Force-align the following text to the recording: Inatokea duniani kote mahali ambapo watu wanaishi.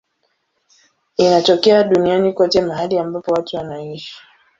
Inatokea 1.17 1.83
duniani 1.83 2.33
kote 2.33 2.61
mahali 2.61 2.97
ambapo 2.99 3.31
watu 3.33 3.57
wanaishi. 3.57 4.15